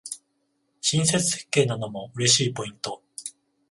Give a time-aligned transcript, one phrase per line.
[0.81, 3.03] 親切設計なのも嬉しいポイント